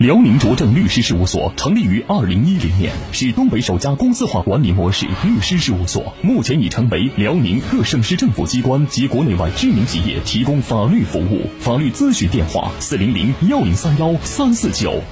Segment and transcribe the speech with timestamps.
[0.00, 11.42] 辽宁卓正律师事务所成立于二零一零年，是东北首家公司化管理模式律师事务所，目前已成为辽宁各省市政府机关及国内外知名企业提供法律服务。
[11.58, 15.02] 法律咨询电话：四零零幺零三幺三四九。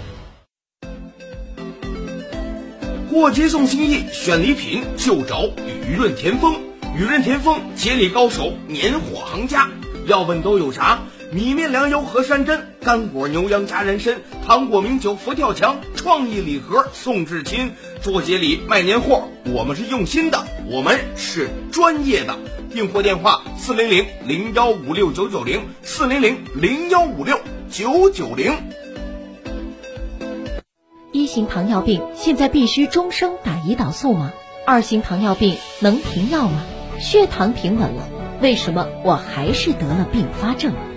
[3.10, 5.51] 过节送心意，选礼品就找
[5.87, 6.55] 雨润田丰。
[6.96, 9.68] 雨润田丰，接力高手，年货行家。
[10.07, 11.01] 要问都有啥？
[11.30, 17.73] 米面粮油和山珍，干果牛羊加人参，糖果名酒佛跳墙，创意礼盒送至亲。
[18.01, 22.34] 做节礼卖年货，我们是用心的，我们是专业的。
[22.73, 27.38] 订货电话：四零零零幺五六九九零，四零零零幺五六
[27.70, 28.54] 九九零。
[31.13, 34.32] 一型糖尿病现在必须终生打胰岛素吗？
[34.65, 36.63] 二型糖尿病能停药吗？
[36.98, 38.09] 血糖平稳了，
[38.40, 40.73] 为什么我还是得了并发症？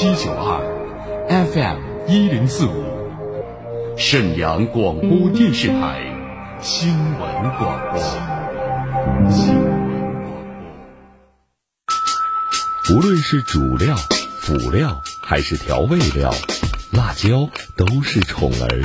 [0.00, 0.64] 七九二
[1.28, 1.76] ，FM
[2.08, 2.72] 一零四五，
[3.98, 6.00] 沈阳广播电视台
[6.62, 8.00] 新闻广播。
[9.30, 9.70] 新闻
[10.22, 10.40] 广
[12.88, 12.96] 播。
[12.96, 13.94] 无论是主料、
[14.40, 16.32] 辅料还是调味料，
[16.92, 18.82] 辣椒都是宠儿，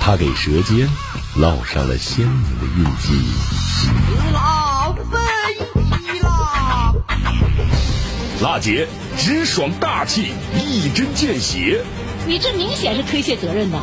[0.00, 0.88] 它给舌尖
[1.36, 3.12] 烙上了鲜明的印记。
[8.42, 8.88] 辣姐
[9.22, 11.82] 直爽大气，一针见血。
[12.26, 13.78] 你这明显是推卸责任的。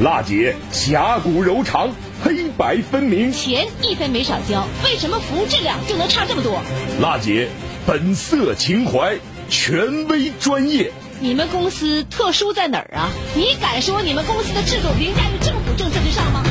[0.00, 1.90] 辣姐侠骨柔肠，
[2.24, 3.32] 黑白分明。
[3.32, 6.60] 钱一分没少交，为什么服务质量就能差这么多？
[7.00, 7.48] 辣姐
[7.86, 9.16] 本色情怀，
[9.48, 10.90] 权威专业。
[11.20, 13.10] 你们公司特殊在哪儿啊？
[13.36, 16.42] 你敢说你们公司的制度凌驾于政府政策之上吗？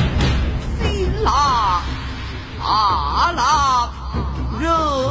[0.82, 1.82] 辛辣，
[2.58, 3.92] 辣辣，
[4.58, 5.10] 热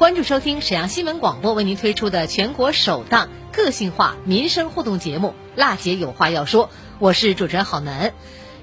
[0.00, 6.68] 关注收听沈阳新闻广播为您推出的全国首档个性化民生互动节目《辣姐有话要说》，
[6.98, 8.14] 我是主持人郝楠。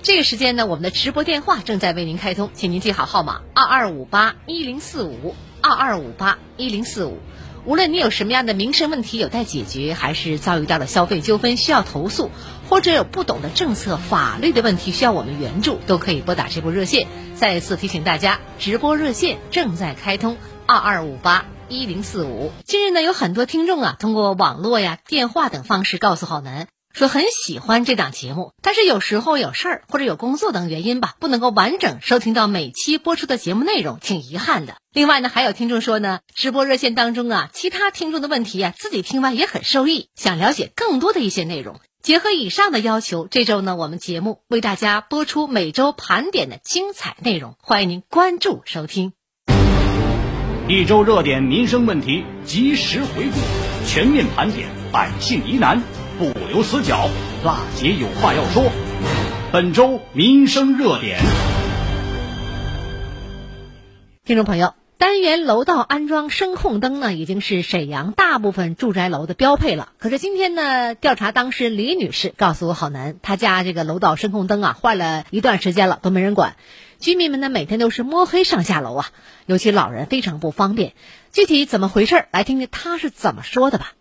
[0.02, 7.20] 这个时间呢，我们的直播电话正在为您开通，请您记好号码：二二五八一零四五二二五八一零四五。
[7.66, 12.32] 无论你有什么样的民生问题有待解决，还是遭遇到了消费纠纷需要投诉，
[12.68, 17.08] 或者有不懂的政策、法律的问题需要我们援助，都可以拨打这部热线。
[17.36, 20.36] 再次提醒大家，直播热线正在开通。
[20.68, 22.52] 二二五八一零四五。
[22.66, 34.76] 近日呢，有很多听众啊，通过网络呀、电话等方式告诉浩南，说很喜欢这档节目，但是有时候有事儿或者有工作等原因吧，不能够完整收听到每期播出的节目内容，挺遗憾的。
[34.92, 41.80] 另外呢，还有听众说呢，直播热线当中啊，其他听众的问题啊，自己听完也很受益，想了解更多的一些内容。
[42.04, 49.17] 结合以上的要求，这周呢，我们节目为大家播出每周盘点的精彩内容，欢迎您关注收听。
[50.70, 53.40] 一周热点民生问题及时回顾，
[53.88, 55.82] 全面盘点百姓疑难，
[56.20, 57.10] 不留死角。
[57.46, 58.70] 辣姐有话要说，
[59.54, 61.20] 本周民生热点。
[64.26, 64.74] 听众朋友。
[65.00, 69.90] 单元楼道安装声控灯呢，已经是沈阳大部分住宅楼的标配了。
[70.00, 76.56] 可是今天呢，调查当事人李女士告诉我，好难，她家这个楼道声控灯啊，坏了一段时间了，都没人管。
[77.00, 79.06] 居民们呢，每天都是摸黑上下楼啊，
[79.46, 80.94] 尤其老人非常不方便。
[81.32, 82.26] 具体怎么回事？
[82.32, 83.94] 来听听她是怎么说的吧。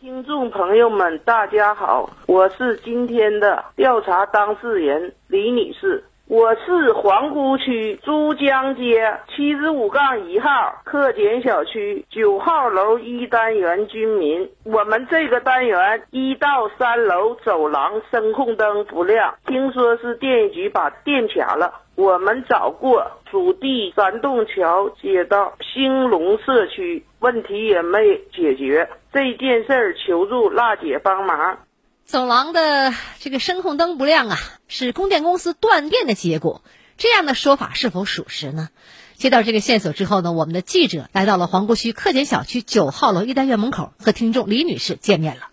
[0.00, 6.04] 听众朋友们，大家好，我是今天的调查当事人李女士。
[6.28, 14.50] 我是皇姑区珠江街七十五杠一号客简小区九号楼一单元居民。
[14.62, 21.80] 我们这个单元一到三楼走廊声控灯不亮，听说是电业局把电卡了。
[21.98, 27.98] 我们找过属地三洞桥街道兴隆社区，问题也没
[28.32, 28.88] 解决。
[29.12, 31.58] 这件事儿求助辣姐帮忙。
[32.04, 34.36] 走廊的这个声控灯不亮啊，
[34.68, 36.62] 是供电公司断电的结果。
[36.98, 38.68] 这样的说法是否属实呢？
[39.16, 45.48] 接到这个线索之后呢，我们的记者来到了皇姑区客简小区九号楼一单元门口，和听众李女士见面了。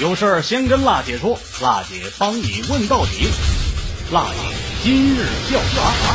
[0.00, 3.53] 有事儿先跟辣姐说，辣姐帮你问到底。
[4.14, 6.14] 辣姐今日调查。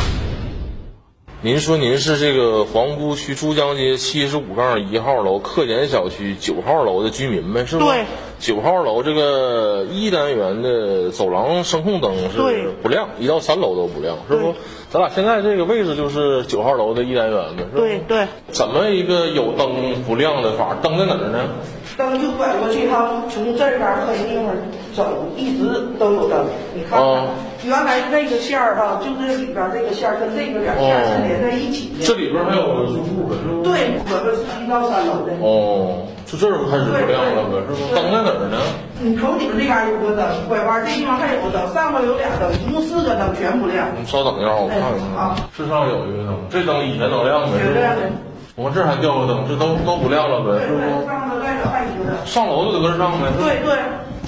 [1.42, 7.84] 您说您是这个皇姑区珠江街七十五杠一号楼客简小区九号楼的居民呗，是吧？
[7.84, 8.06] 对。
[8.38, 14.54] 九号楼这个一单元的走廊声控灯是不亮，一到三楼都不亮，是不？
[14.88, 17.70] 咱俩现在这个位置就是九号楼的一单元呗，是吧？
[17.76, 18.26] 对对。
[18.48, 20.74] 怎么一个有灯不亮的法？
[20.82, 21.50] 灯在哪儿呢？
[21.98, 24.56] 灯就拐过去，哈，从这边儿黑地方
[24.94, 25.66] 走，一直
[25.98, 26.46] 都有灯。
[26.74, 27.26] 你看看，
[27.70, 32.02] 原来那个线儿哈，就是里边这个线儿跟这个两线是连在一起的。
[32.02, 33.38] 这里边还有住户的？
[33.62, 35.30] 对，我们是一到三楼的。
[35.38, 36.02] 哦。
[36.26, 37.94] 就这儿开始不亮了呗，是不？
[37.94, 38.58] 灯在哪儿呢？
[38.98, 43.86] 你头顶这边有个灯，拐弯这地方还有个灯，上面有俩灯，一共四个灯全不亮。
[43.98, 45.34] 你稍等一下，我看看啊。
[45.54, 47.58] 是上有一个灯，这灯以前能亮呗？
[47.58, 48.62] 是不？
[48.62, 50.58] 我们这还掉个灯，这都都不亮了呗？
[50.66, 50.82] 是不？
[51.06, 52.14] 上头再还一个灯。
[52.26, 53.30] 上楼就得跟上呗？
[53.38, 53.78] 对对。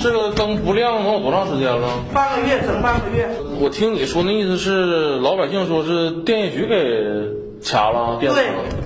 [0.01, 1.89] 这个灯不亮能有多长时间了？
[2.15, 3.29] 半个月，整半个月。
[3.61, 7.43] 我听你说那意思是，老百姓说是电业局给。
[7.65, 8.29] 掐了，对，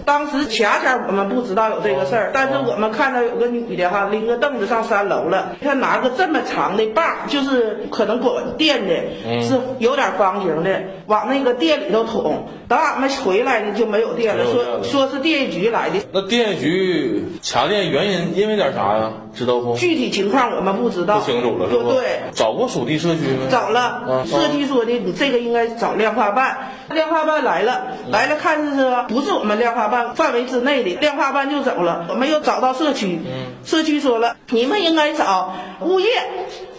[0.06, 12.46] 当时恰恰我们不知道有这个事儿，但是我们看到有个女的哈，拎个凳子上三楼了，她拿个这么长的棒，就是可能管电的，是有点方形的，往那个店里头捅。
[12.68, 16.00] 等俺们回来呢，就没有电了，说说是电业局来的。
[16.12, 19.12] 那电业局卡电原因因为点啥呀？
[19.32, 19.76] 知道不？
[19.76, 21.92] 具体情况我们不知道，不清楚了，是不？
[21.92, 23.46] 对，找过属地社区吗？
[23.48, 28.56] 找了，社区说的你这个应该找量化办，量化办来了，来了看。
[28.66, 32.06] 是说不是我们量化办范围之内的，量化办就走了。
[32.08, 33.20] 我没有找到社区，
[33.64, 36.08] 社区说了，你们应该找物业。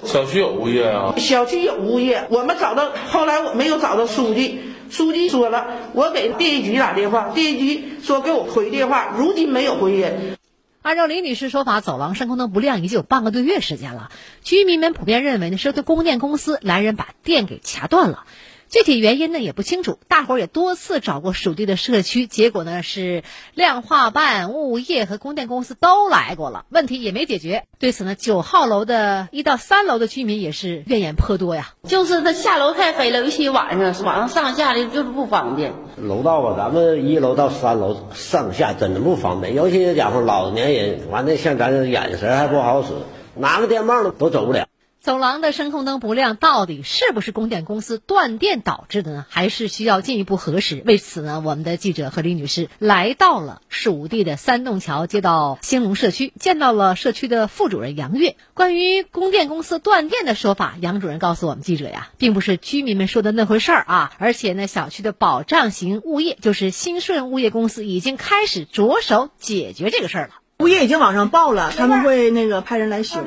[0.04, 1.14] 小区有物业啊？
[1.18, 4.60] 小区有物业，我们找到，后来我没有找到书记，
[4.90, 10.38] 书记说了，我给电业局打电话，电业局说给我回电话，如今没有回音。
[10.84, 14.10] 按照李女士说法，走廊声控灯不亮已经有半个多月时间了，
[14.42, 18.24] 居民们普遍认为呢，是对供电公司来人把电给掐断了。
[18.70, 27.64] 具体原因呢也不清楚，大伙儿也多次找过属地的社区，结果呢是量化办、物业和供电公司都来过了，问题也没解决。
[27.80, 31.74] 对此呢，九号楼的一到三楼的居民也是怨言颇多呀。
[31.84, 35.74] 就是他下楼太黑了，尤其晚上晚上上下的就是不方便。
[35.96, 42.90] 楼道啊，咱们一楼到三楼上下真的不方便，尤其家伙老年人，完了像咱这眼神还不好使，
[43.36, 44.68] 拿个电棒都走不了。
[45.08, 49.26] 走廊的声控灯不亮，到底是不是供电公司断电导致的呢？
[49.30, 50.84] 还是需要进一步核实？
[50.86, 58.36] 为此呢，我们的记者和李女士来到了属地的三洞桥街道兴隆社区，见到了社区的副主任杨月。
[58.54, 64.12] 关于供电公司断电的说法，杨主任告诉我们记者呀，并不是居民们说的那回事儿啊。
[64.18, 70.34] 而且呢，小区的保障型物业就是新顺物业公司已经开始着手解决这个事儿了。
[70.60, 73.24] 物业已经往上报了，他们会那个派人来修。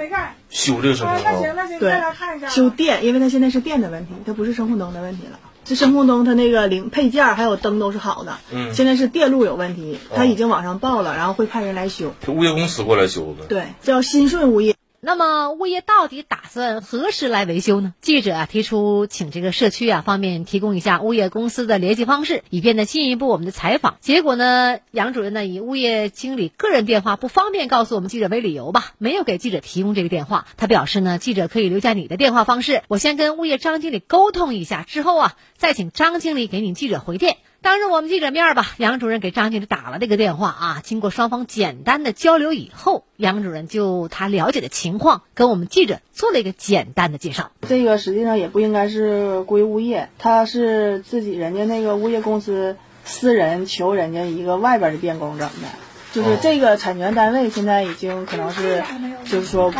[0.48, 2.00] 修这个声控灯，对，
[2.48, 5.38] 修电，因为它现在是电的问题，它不是声控灯的问题了。
[5.64, 12.12] 这声控灯它那个零配件还有灯都是好的，嗯，现在是电路有问题，他已经往上报了，然后会派人来修。
[12.26, 13.46] 就物业公司过来修的。
[13.46, 14.74] 对，叫新顺物业。
[15.02, 17.94] 那么物业到底打算何时来维修呢？
[18.02, 23.96] 记者啊提出请这个社区啊方面提供一下物业公司的联系方式，以便呢进一步我们的采访。
[24.00, 30.46] 结果呢，杨主任呢以物业经理个人电话不方便告诉我们记者为理由吧，没有给记者提供这个电话。
[30.58, 37.38] 他表示呢，记者可以留下你的电话方式，我先跟物业张经理沟通一下，之后啊再请张经理给你记者回电。
[37.62, 40.80] 当着我们记者面吧，杨主任给张经理打了这个电话啊。
[40.82, 47.52] 经过双方简单的交流以后，杨主任就他了解的情况跟我们记者做了一个简单的介绍。
[47.68, 55.68] 这个实际上也不应该是归物业，他是自己人家那个物业公司私人求人家一个外边的电工整的。
[56.12, 58.82] 就是这个产权单位现在已经可能是，
[59.24, 59.72] 就是说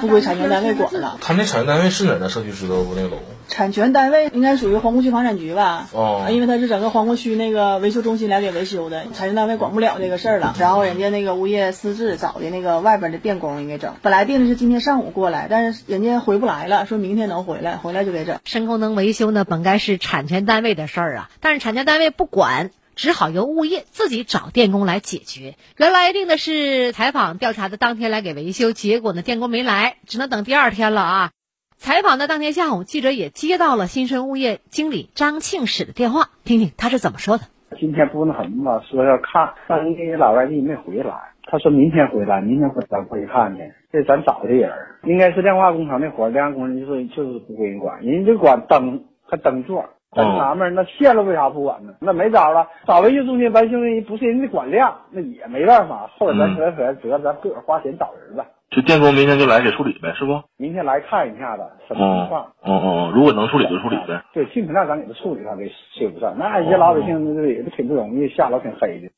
[0.00, 1.18] 不归产权单位管了。
[1.20, 2.28] 他那产权单位是哪的？
[2.28, 2.94] 社区知道不？
[2.96, 3.18] 那个楼？
[3.48, 5.86] 产权单位应该属于皇姑区房产局吧？
[5.92, 10.56] 哦，因为他是整个皇姑区那个维修中心来给维修的，产权单位管不了这个事儿了。
[10.58, 13.94] 然后人家那个物业私自找的那个外边的电工应该整。
[14.02, 18.40] 本来定的是今天上午过来，但是人家回不来了，说明天能回来，回来就给整。
[18.44, 22.72] 声控灯维修呢，本该是产权单位的事儿啊，但是产权单位不管。
[22.96, 25.54] 只好由物业自己找电工来解决。
[25.76, 31.30] 原来定的是采访调查的当天来给维修，结果呢电工没来，只能等第二天了啊。
[31.76, 37.44] 采访的当天下午，记者也接到了新顺物业经理张庆史的电话，听听他是怎么说的。
[37.78, 41.12] 今天不那什么吧，说要看，但是那老外地没回来，
[41.44, 43.62] 他说明天回来，明天回咱过去看去。
[43.92, 44.72] 这咱找的人，
[45.04, 49.84] 应该是亮化工厂那活，亮化工程就是就是不归人管，人家就管灯和灯座。
[50.16, 51.92] 真纳闷，那线路为啥不管呢？
[52.00, 56.10] 那没招了，找维修中心维修人不是人家管量，那也没办法。
[56.18, 58.46] 后来咱说说，得咱自个儿花钱找人吧。
[58.70, 60.42] 就电工明天就来给处理呗，是不？
[60.56, 62.46] 明天来看一下子什么情况。
[62.64, 64.20] 嗯嗯嗯，如果能处理就处理呗。
[64.32, 66.34] 对，尽可能咱给他处理，他给修不上。
[66.36, 69.08] 那一些老百姓这也是挺不容易，下楼挺黑的。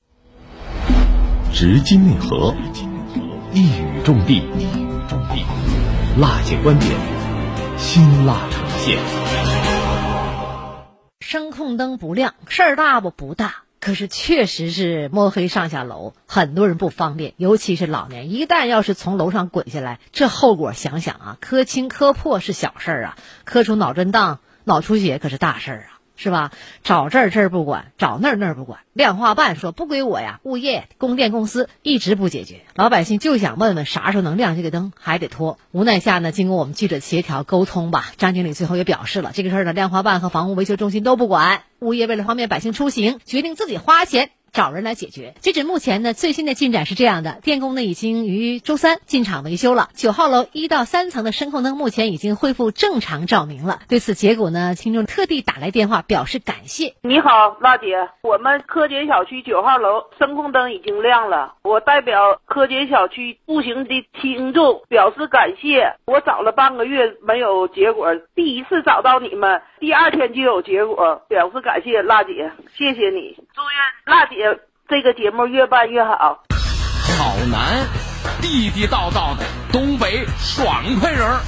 [1.52, 2.52] 直击内核，
[3.54, 4.42] 一语中的，
[6.20, 6.92] 辣姐观点，
[7.76, 9.37] 辛辣呈现。
[11.28, 13.10] 声控灯不亮，事儿大不？
[13.10, 25.97] 不大，可是确实是摸黑上下楼，很多人不方便，尤其是老年，一旦要是从楼上滚下来，这后果想想啊，磕青磕破是小事儿啊，磕出脑震荡、脑出血可是大事儿啊。
[26.18, 26.52] 是吧？
[26.82, 28.80] 找这儿这儿不管，找那儿那儿不管。
[28.92, 35.58] 量化办说不归我呀，物业、供电公司一直不解决，老百姓就想问问啥时候能亮这个灯，还得拖。
[35.70, 41.62] 无奈下呢，经过我们记者协调沟通吧，张经理最后也表示了，这个事儿呢，量化办和房屋维修中心都不管。
[41.78, 44.30] 物业为了方便百姓出行，决定自己花钱。
[44.52, 45.34] 找人来解决。
[45.40, 49.88] 截止目前呢，最新的进展是这样的：电工呢已经于周三进场维修了。
[49.94, 53.80] 九号楼一到三层的声控灯目前已经恢复正常照明了。
[53.88, 56.94] 对此结果呢，听众特地打来电话表示感谢。
[57.02, 61.54] 你好，娜姐，我们科杰小区九号楼声控灯已经亮了。
[61.62, 65.94] 我代表科杰小区步行的听众表示感谢。
[66.06, 73.36] 我找了半个月没有结果，第一次找到你们，第二天就有结果，表示感谢，娜姐，谢谢你。
[73.54, 74.37] 祝愿娜姐。
[74.88, 76.44] 这个节目越办越好。
[77.18, 77.86] 好男，
[78.40, 81.40] 地地道道的东北爽快人儿，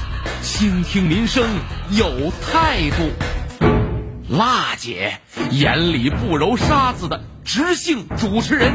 [0.42, 1.44] 倾听民生
[1.90, 3.10] 有态度。
[4.28, 5.18] 辣姐
[5.50, 8.72] 眼里不揉沙子的直性主持人，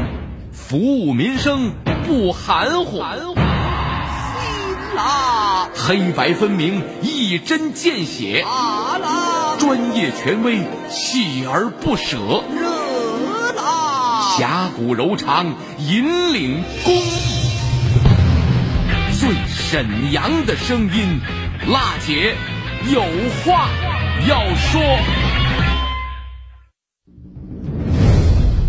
[0.52, 1.72] 服务民生
[2.06, 3.02] 不含糊。
[4.94, 8.44] 辣，黑白分明，一针见血。
[9.58, 12.42] 专业权威，锲而不舍。
[14.38, 17.48] 侠骨柔肠，引领公益，
[19.18, 21.20] 最沈阳的声音，
[21.72, 22.34] 辣姐
[22.92, 23.00] 有
[23.42, 23.70] 话
[24.28, 24.82] 要说。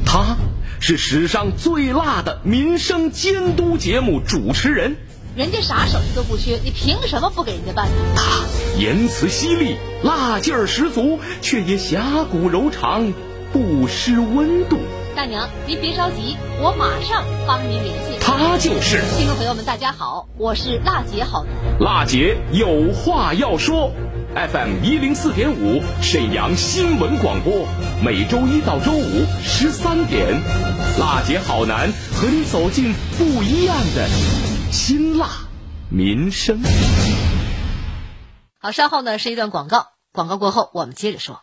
[0.05, 0.38] 他
[0.79, 4.95] 是史上最辣的民生监督节目主持人，
[5.36, 7.89] 人家啥手续都不缺，你凭什么不给人家办？
[8.15, 8.24] 他
[8.79, 13.12] 言辞犀利，辣劲儿十足，却也侠骨柔肠，
[13.51, 14.79] 不失温度。
[15.17, 18.19] 大娘，您别着急，我马上帮您联系。
[18.21, 21.79] 他就是听众朋友们，大家好，我是辣姐好男。
[21.79, 23.91] 辣姐有话要说
[24.36, 27.65] ，FM 一零四点五，沈阳新闻广播，
[28.05, 30.39] 每周一到周五十三点，
[31.00, 34.07] 辣姐好男和你走进不一样的
[34.71, 35.29] 辛辣
[35.89, 36.62] 民生。
[38.59, 41.41] 好，稍后呢是一段广告，广告过后我们接着说。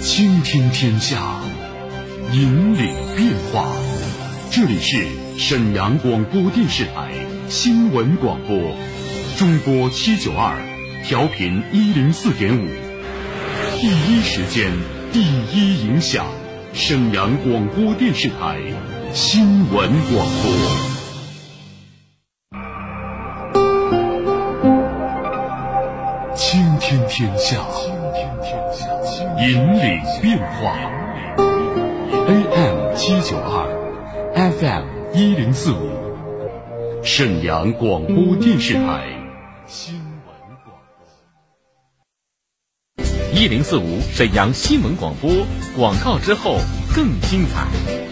[0.00, 1.43] 倾听天下。
[2.34, 3.64] 引领变化，
[4.50, 5.06] 这里是
[5.38, 7.12] 沈阳广播电视台
[7.48, 8.74] 新闻广播，
[9.38, 10.56] 中波七九二，
[11.06, 12.66] 调频一零四点五，
[13.78, 14.72] 第一时间，
[15.12, 15.22] 第
[15.52, 16.26] 一影响，
[16.72, 18.58] 沈阳广播电视台
[19.12, 20.50] 新闻广播，
[26.34, 27.64] 倾听天下，
[29.38, 31.03] 引领变化。
[33.06, 33.68] 七九二
[34.34, 35.90] ，FM 一零四五，
[37.02, 39.06] 沈阳广播电视台
[39.66, 40.32] 新闻
[40.64, 40.78] 广
[42.96, 43.04] 播。
[43.34, 45.30] 一零四五，沈阳新闻广播。
[45.76, 46.56] 广告之后
[46.96, 48.03] 更精彩。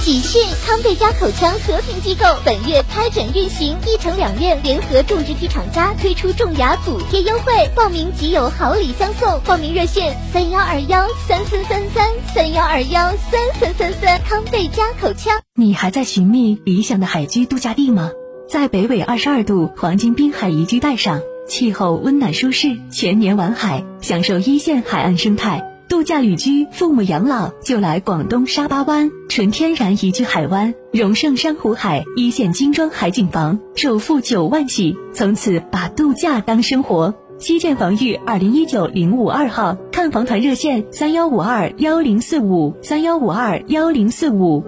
[0.00, 0.42] 喜讯！
[0.64, 9.40] 康贝佳口腔和平机构本月开展运行，一城两院联合种植体厂家推出种牙补贴优惠，报名即有好礼相送。
[9.40, 14.20] 报名热线：三幺二幺三三三三三幺二幺三三三三。
[14.22, 15.38] 康贝佳口腔。
[15.54, 18.10] 你还在寻觅理想的海居度假地吗？
[18.48, 25.67] 在北纬二十二度黄金滨海宜居带上，气候温暖舒适，全年玩海，享受一线海岸生态。
[25.88, 37.14] 度假旅居，父母养老就来广东沙巴湾，纯天然宜居海湾，荣盛珊瑚海，一线精装海景房，首付九万起，从此把度假当生活。
[37.38, 44.64] 西建房域二零一九零五二号，看房团热线三幺五二幺零四五三幺五二幺零四五。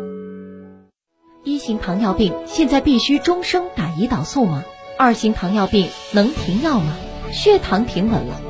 [1.44, 4.62] 一型糖尿病现在必须终生打胰岛素吗？
[4.96, 6.96] 二型糖尿病能停药吗？
[7.30, 8.49] 血糖平稳了。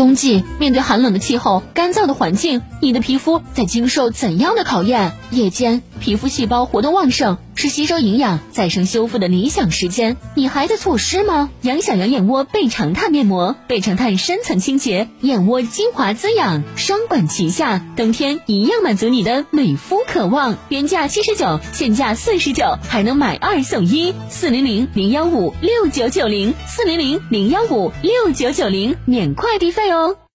[0.00, 5.12] 冬季面对寒冷的气候、干燥的环境，你的皮肤在经受怎样的考验？
[5.30, 10.16] 夜间皮肤细胞活动旺盛，是吸收营养、再生修复的理想时间。
[10.34, 11.50] 你还在错失吗？
[11.60, 20.56] 养小羊眼窝倍长炭面膜，倍长炭深层清洁，眼窝精华滋养，双管齐下，冬天一样满足你的美肤渴望。
[20.70, 24.14] 原价七十九，现价四十九，还能买二送一。
[24.30, 30.16] 四零零零幺五六九九零，四零零零幺五六九九零，免快递费哦。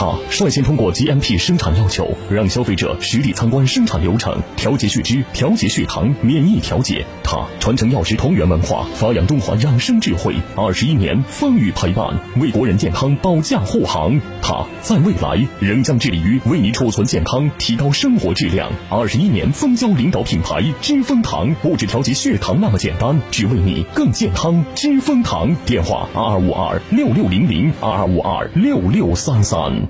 [0.00, 7.04] 他率先通过 GMP 生产要求，让消费者实地参观生产流程，调节血脂、调节血糖、免疫调节。
[7.22, 14.18] 他传承药食同源文化，发扬中华养生智慧，二十一年风雨陪伴，为国人健康保驾护航。
[14.40, 18.72] 他在未来仍将致力于为你储存健康，提高生活质量。
[18.88, 24.64] 二十一年蜂胶领导品牌知蜂堂，不止调节血糖那么简单，只为你更健康。
[24.74, 29.89] 知蜂堂，电话二二五二六六零零二二五二六六三三。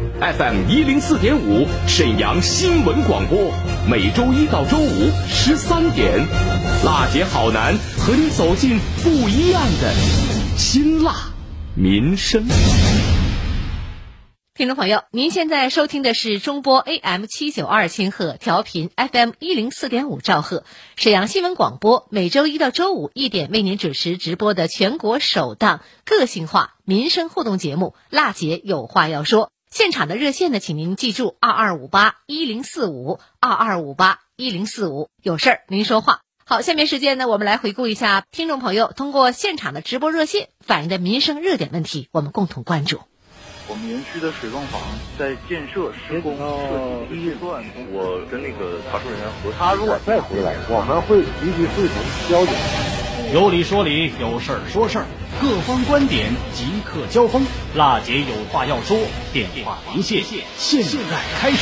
[0.21, 3.51] ，FM 一零四点五，沈阳新闻广播，
[3.89, 6.27] 每周一到周五十三点，
[6.85, 9.91] 辣姐好男和你走进不一样的
[10.55, 11.15] 辛辣
[11.75, 12.45] 民生。
[14.53, 20.65] 听众朋友，您现在收听的是中波 AM 七九二千赫调频 FM 一零四点五兆赫
[20.97, 29.47] 沈阳新闻广播，每周一到周五一点为您准时直播的全国首档个性化民生互动节目《辣姐有话要说》。
[29.73, 36.19] 现场的热线呢，请您记住二二五八一零四五二二五八一零四五，有事儿您说话。
[36.45, 42.99] 好，下面时间呢，我们来回顾一下听众朋友通过现场的直播热线反映的民生热点问题，我们共同关注。
[43.69, 44.81] 我们园区的水泵房
[45.17, 51.95] 在建设施工设计阶段，我跟那个查收人员核他如果再回来，我们会立即会同
[52.29, 52.53] 交警。
[53.33, 55.05] 有理说理，有事儿说事儿，
[55.39, 57.45] 各方观点即刻交锋。
[57.75, 58.97] 辣姐有话要说，
[59.31, 60.21] 电话连线
[60.57, 61.57] 现在开始。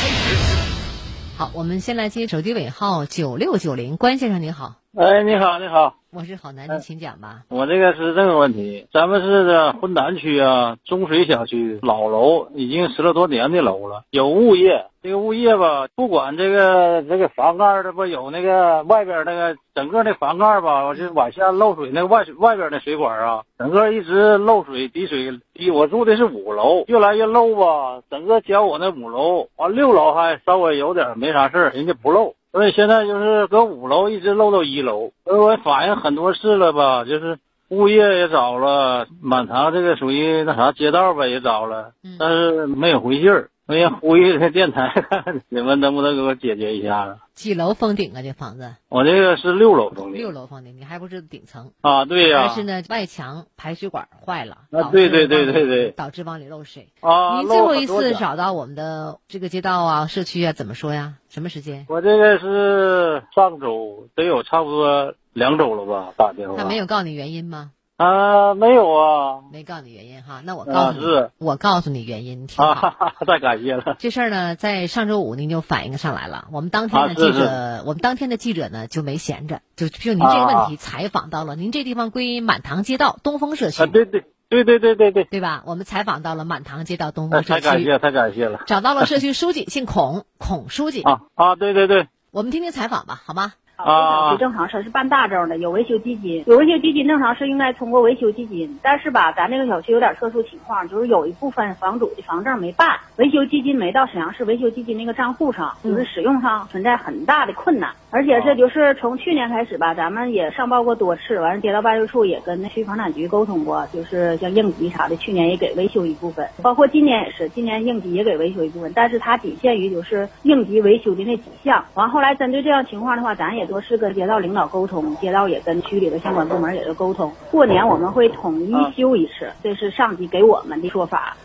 [1.37, 4.78] 好，我们先来接手机尾号九六九零，关先生您好。
[4.97, 7.43] 哎，你好，你好，我是好男，您请讲吧。
[7.47, 14.87] 我这个是这个问题，咱们市的浑南区啊，中水小区老楼已经十来多年的楼了，有物业。
[15.03, 25.69] 这个物业吧，不管这个这个房盖这不有那个外边那个整个那房盖吧，我就往下漏水，那个外外边那水管啊，整个一直漏水滴水滴。
[25.69, 32.33] 我住的是五楼，越来越漏吧，整个交我那五楼，完六楼还稍微有点没啥事儿，人家不漏。
[32.51, 37.37] 所以现在就是搁五楼一直漏到一楼，所以我反映很多次了吧，就是
[37.69, 43.49] 物业也找了，满堂这个属于那啥街道吧也找了，但是没有回信儿。
[43.69, 47.19] 所以呼吁这电台，看 你们能不能给我解决一下子？
[47.35, 48.23] 几楼封顶啊？
[48.23, 48.73] 这房子？
[48.89, 50.13] 我这个是六楼封顶。
[50.15, 52.03] 六楼封顶，你还不是顶层啊？
[52.05, 52.45] 对呀。
[52.47, 54.57] 但是呢，外墙排水管坏了。
[54.71, 55.91] 啊，对对对对对。
[55.91, 56.87] 导致往里漏水。
[57.01, 57.37] 啊。
[57.41, 61.17] 您最后一次找到我们的这个街道啊、社区啊，怎么说呀？
[61.29, 61.85] 什么时间？
[61.89, 66.13] 我这个是上周，得有差不多两周了吧？
[66.17, 66.55] 打电话。
[66.57, 67.69] 他没有告诉你原因吗？
[67.99, 70.39] 啊，没有啊，没告诉你原因哈。
[70.45, 73.13] 那我告诉你，我告诉你原因，挺好。
[73.27, 73.97] 太感谢了。
[73.99, 76.47] 这事儿呢，在上周五您就反映上来了。
[76.53, 81.57] 我们当天的记者，我们当天的记者呢就没闲着，就就您这个问题采访到了。
[81.57, 83.85] 您这地方归满堂街道东风社区。
[83.87, 85.63] 对对对对对对对，对吧？
[85.65, 87.59] 我们采访到了满堂街道东风社区。
[87.59, 88.61] 太感谢，太感谢了。
[88.65, 91.01] 找到了社区书记，姓孔，孔书记。
[91.01, 92.07] 啊啊，对对对。
[92.31, 93.51] 我们听听采访吧，好吗？
[93.83, 123.68] 啊，正常是是办大证的，有维修基金，有维修基金正常是应该通过维修基金，但是吧，咱这个小区有点特殊情况，就是有一部分房主的房证没办，维修基金没到沈阳市维修基金那个账户上，就是使用上存在很大的困难，而且这就是从去年开始吧，咱们也上报过多次，完了街道办事处也跟那区房产局沟通过，就是像应急啥的，去年也给维修一部分，包括今年也是，今年应急也给维修一部分，但是它仅限于就是应急维修的那几项，完后来针对这样情况的话，咱也。
[123.69, 127.31] 多是跟街道领导沟通，街道也跟区里的相关部门也都沟通。
[127.51, 131.37] 过年我们会统一休一次，这是上级给我们的说法。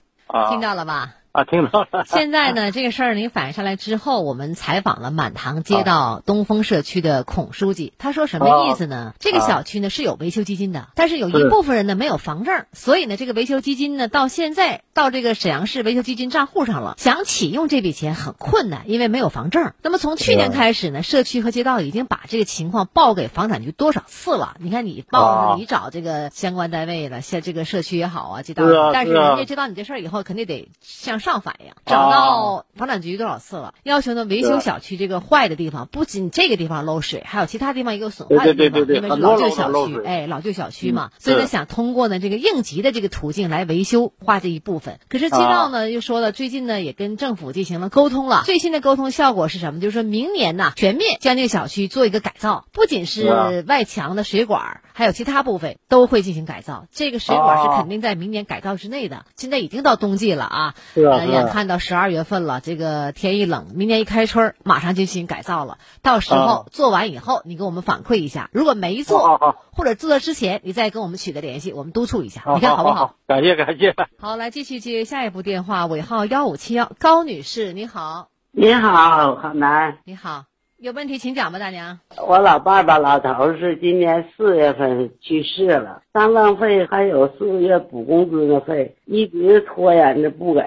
[0.51, 1.11] 听到了吧？
[1.35, 2.05] 啊，听到了。
[2.07, 9.14] 现在呢，这个事儿您反映上来之后，我们采访了满堂街道东风社区的孔书记，他说什么意思呢？
[9.18, 19.73] 这个小区呢是有维修基金的，但是有一部分人呢没有房证，所以呢这个维修基金呢到现在到这个沈阳市维修基金账户上了，想启用这笔钱很困难，因为没有房证。
[19.83, 24.55] 那么从去年开始呢，社区和街道已经把这个情况报给房产局多少次了？
[24.61, 45.01] 你看你报你找这个相关单位了，像这个社区也好啊，街道，但是人家知道你这事儿以后，肯定得向上反映，找到房产局多少次了，要求呢维修小区这个坏的地方，不仅这个地方漏水，还有其他地方也有损坏的地方，因为是老旧小区，哎，老旧小区嘛，所以呢想通过呢这个应急的这个途径来维修花这一部分。
[45.09, 49.81] 可是街道呢又说了，最近呢也跟政府进行了沟通了，最新的沟通效果是什么？
[49.81, 56.87] 就是说明年呢全面将这个小区做一个改造，不仅是外墙的水管，还有其他部分都会进行改造。
[56.93, 59.25] 这个水管是肯定在明年改造之内的。
[59.37, 60.75] 现在已经到冬季了啊，
[61.22, 65.79] 眼看到十二月份了，这个天一冷，明年一开春马上就进行改造了。
[66.03, 68.50] 到时候做完以后，你给我们反馈一下。
[68.53, 73.16] 如果没做，或者做之前，你再跟我们取得联系，我们督促一下，你看好不好？
[73.27, 73.94] 感谢感谢。
[74.18, 78.29] 好，来继续接下一部电话，尾号幺五七幺，高女士，你好。
[78.50, 79.98] 你好，好男。
[80.05, 80.44] 你好，
[80.85, 81.99] 有问题请讲吧，大娘。
[82.29, 90.61] 我老爸爸老头是今年四月份去世了，丧葬费还有四个月补工资的费，一直拖延着不给。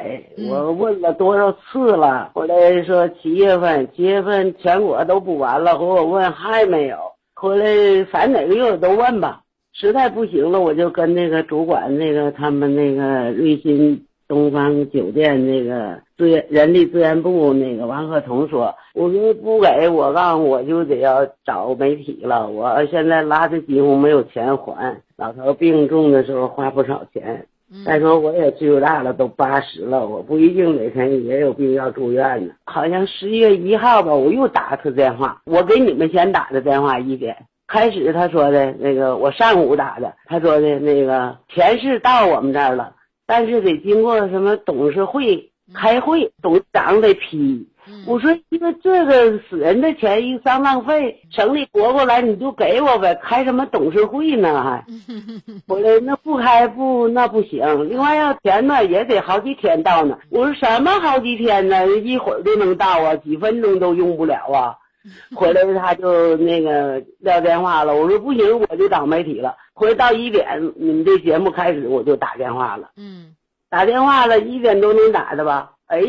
[0.49, 6.97] 我问了多少次了，后来说七月份，七月份全国都补完了，和我问还没有。
[7.35, 24.97] 回来反正哪个月我都问吧，实在不行了，我就跟那个主管那个他们那个瑞鑫东方酒店那个资源人力资源部那个王鹤彤说，我说不给我告诉我就得要找媒体了，我现在拉着几乎没有钱还。
[25.15, 27.45] 老头病重的时候花不少钱，
[27.85, 32.53] 再说我也岁数大了，都八十了，我不一定哪天也有病要住院呢。
[32.65, 37.35] 好像十一月一号吧，我又打他电话，我给你们先打的电话一点。
[37.67, 42.93] 开始他说的那个我上午打的，他说的那个钱是到我们这儿了。
[43.25, 47.67] 但是得经过什么董事会开会，董事长得批。
[48.05, 54.61] 我说一个这个死人的钱，一丧葬费，省里拨过来你就给我呗，开什么董事会呢？
[54.61, 54.85] 还，
[55.67, 57.89] 我说那不开不那不行。
[57.89, 60.17] 另外要钱呢，也得好几天到呢。
[60.29, 61.87] 我说什么好几天呢？
[61.99, 64.75] 一会儿就能到啊，几分钟都用不了啊。
[65.33, 67.95] 回来他就那个撂电话了。
[67.95, 69.55] 我说不行，我就当媒体了。
[69.73, 72.89] 回到一点，你们这节目开始，我就打电话了。
[72.97, 73.33] 嗯，
[73.69, 75.73] 打电话了，一点多钟打的吧？
[75.87, 76.01] 哎，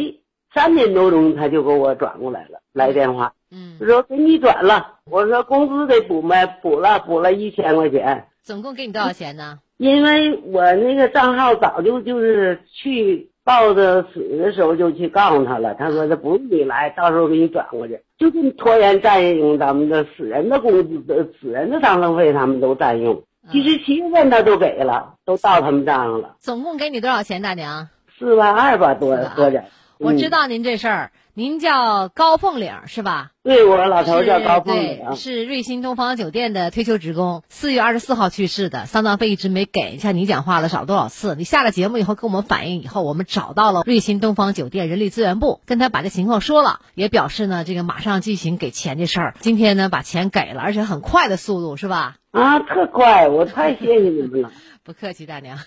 [0.55, 4.99] 三点多钟他就给我转过来了，来电话，嗯，说给你转了。
[5.11, 6.35] 我说工资得补没？
[6.63, 8.27] 补了，补了一千块钱。
[8.43, 9.59] 总共给你多少钱呢？
[9.77, 23.23] 因为我那个账号早就就是去报的死的时候就去告诉他了，他说他不用你来，到时候给你转过去，就这么拖延占用咱们的死人的工资的死人的丧葬费，他们都占用。
[23.51, 26.37] 其实七月份他都给了，都到他们账上了。
[26.41, 27.89] 总共给你多少钱，大娘？
[28.19, 29.69] 四万二吧，多多点。
[29.99, 33.31] 我知道您这事儿，您叫高凤岭是吧？
[33.49, 39.97] 对，我老头叫高凤岭，是瑞鑫东方酒店的退休职工，四月二十四号去世的，丧葬费一直没给。
[39.97, 41.35] 像你讲话了少多少次？
[41.35, 49.35] 你下了节目以后跟我们反映以后，我们找到了瑞鑫东方酒店人力资源部，跟他把这情况说了，也表示呢这个马上进行给钱的事儿。
[49.41, 52.17] 今天呢把钱给了，而且很快的速度是吧？
[52.33, 54.53] 啊，特快，我太谢谢你们了。
[54.85, 55.59] 不客气，大娘，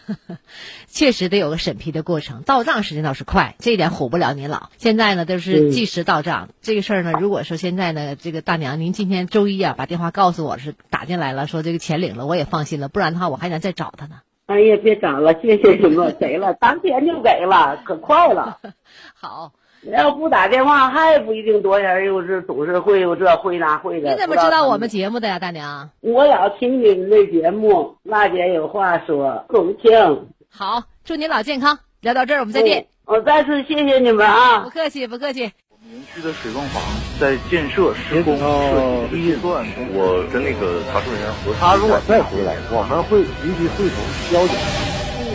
[0.87, 4.71] 确实得有个审批的过程，到账时间倒是快，这一点唬不了您老。
[4.79, 14.15] 现在呢都是计时到账，这个事儿呢，如果说现在呢，这个大娘您今天周一啊把电话告诉我是打进来了，说这个钱领了，我也放心了，不然的话我还想再找他呢。
[14.47, 18.57] 哎呀，别找了，谢谢你们，给了，当天就给了，可快了。
[19.13, 19.53] 好。
[19.83, 24.11] 要不打电话还不一定多人，又是董事会，又这会那会的。
[24.11, 25.89] 你怎么知道我们节目的呀，大娘？
[26.01, 30.27] 我老听你们的节目，娜姐有话说，总听。
[30.51, 31.79] 好，祝您老健康。
[31.99, 32.85] 聊到这儿，我们再见。
[33.05, 34.59] 我再次谢谢你们啊！
[34.59, 35.51] 不客气，不客气。
[35.91, 36.81] 园区的水泵房
[37.19, 43.99] 在建设施工设计阶段，我跟那个查证人员核他如果再回来，我们会立即会同
[44.31, 44.55] 交警。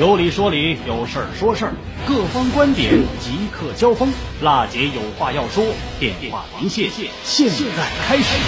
[0.00, 1.74] 有理说理，有事儿说事儿，
[2.08, 2.90] 各方观点
[3.20, 4.10] 即刻交锋。
[4.40, 5.62] 辣姐有话要说，
[6.00, 6.88] 电话连线，
[7.22, 8.38] 现在开始。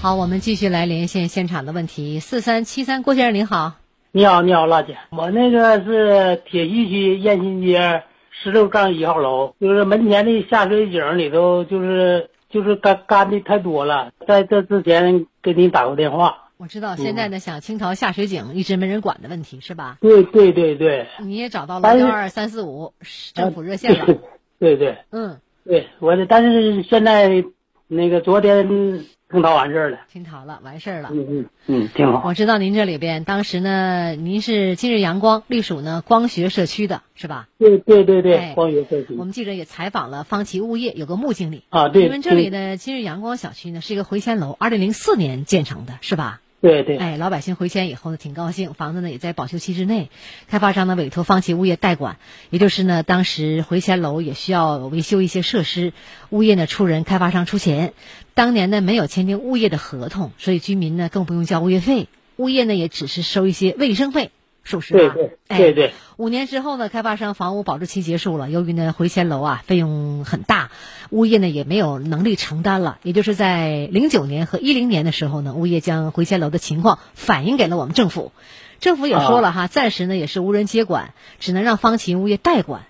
[0.00, 2.18] 好，我们继续来连线现场的问题。
[2.18, 3.74] 四三七三，郭先生您好。
[4.10, 8.04] 你好，你好，辣姐，我那个是铁西区燕新街
[8.42, 14.12] 十六杠一号楼，就是门前的下水井里头，就是就是干干的太多了。
[14.26, 16.50] 在这之前给你打过电话。
[16.56, 19.98] 我知道现在呢，想清朝下水井一直没人管的问题是吧？
[20.00, 21.06] 对对对对。
[21.20, 22.92] 你也找到了幺二三四五
[23.34, 24.06] 政府热线了。
[24.58, 24.98] 对对。
[25.10, 25.38] 嗯。
[25.64, 27.44] 对，我的，但是现在
[27.86, 29.98] 那个昨天清讨完事儿了。
[30.12, 31.08] 清讨了，完事儿了。
[31.12, 32.22] 嗯嗯嗯，挺好。
[32.24, 37.48] 我知道您这里边当时呢，您是今日阳光隶属呢光学社区的是吧？
[37.58, 39.16] 对对对对，光学社区。
[39.18, 42.04] 我们记者也采访了方琦物业有个穆经理啊，对。
[42.04, 46.40] 你们这里的今日阳光小区呢是一个回迁楼，二零零四年建成的是吧？
[46.64, 50.08] 对对，哎，老百姓回迁以后呢，挺高兴，房子呢也在保修期之内。
[50.48, 52.16] 开发商呢委托放弃物业代管，
[52.48, 55.92] 也就是呢，当时回迁楼也需要维修一些设施，
[56.30, 57.92] 物业呢出人，开发商出钱。
[58.32, 64.30] 当年呢没有签订物业的合同，所以居民呢更不用交物业费，物业呢也只是收一些卫生费。
[64.64, 65.14] 是不是啊？
[65.14, 65.92] 对对对对。
[66.16, 70.70] 五年之后呢，开发商房屋保质期结束了，由于呢回迁楼啊费用很大，
[71.10, 72.98] 物业呢也没有能力承担了。
[73.02, 78.32] 也就是在零九年和一零年的时候呢，物业将回迁楼的情况反映给了我们政府，
[78.80, 82.86] 政府也说了哈，暂时呢也是无人接管，只能让方琴物业代管。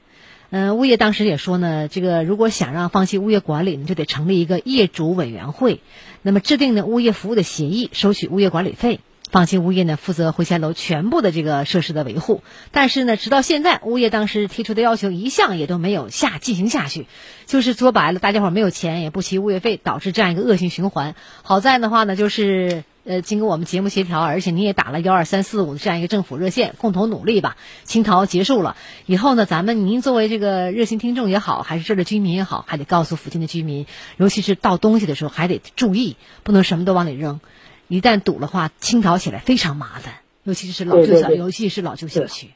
[0.51, 5.81] 嗯，物业当时也说呢，这个如果想让方琴物业管理呢，就得成立一个业主委员会，
[6.23, 9.01] 那么制定呢物业服务的协议，收取物业管理费。
[9.35, 17.09] 方琦物业呢负责回迁楼全部的这个设施的维护，但是呢，直到现在，物业当时提出的要求一项也都没有下进行下去，
[17.45, 21.17] 就是说白了，大家伙没有钱，也不齐物业费，导致这样一个恶性循环。
[21.43, 37.41] 好在的话呢，就是呃，经过我们节目协调，而且你也打了幺二三四五的这样一个政府热线，共同努力吧，清逃结束了以后呢，咱们您作为这个热心听众也好，还是这儿的居民也好，还得告诉附近的居民，尤其是倒东西的时候还得注意，不能什么都往里扔。
[37.89, 42.51] 一旦堵的话，清扫起来非常麻烦，尤其是老旧小，尤其是老旧小区。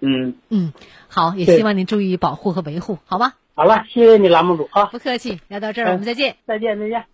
[0.00, 0.72] 嗯嗯，
[1.08, 3.34] 好，也希望您注意保护和维护，好吧？
[3.54, 5.40] 好了，谢谢你栏目组啊，不客气。
[5.48, 7.11] 聊到这儿，我们再见，再见，再见。